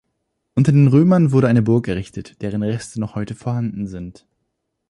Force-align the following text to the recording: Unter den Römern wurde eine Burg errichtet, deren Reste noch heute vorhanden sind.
Unter 0.55 0.71
den 0.71 0.87
Römern 0.87 1.31
wurde 1.31 1.47
eine 1.47 1.61
Burg 1.61 1.87
errichtet, 1.87 2.41
deren 2.41 2.63
Reste 2.63 2.99
noch 2.99 3.13
heute 3.13 3.35
vorhanden 3.35 3.85
sind. 3.85 4.25